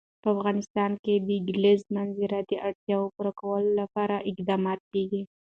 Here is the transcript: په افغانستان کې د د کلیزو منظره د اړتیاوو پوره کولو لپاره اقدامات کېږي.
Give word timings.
په 0.21 0.27
افغانستان 0.35 0.91
کې 1.03 1.15
د 1.19 1.29
د 1.45 1.47
کلیزو 1.55 1.93
منظره 1.95 2.39
د 2.43 2.51
اړتیاوو 2.67 3.13
پوره 3.15 3.31
کولو 3.39 3.69
لپاره 3.81 4.15
اقدامات 4.31 4.79
کېږي. 4.93 5.21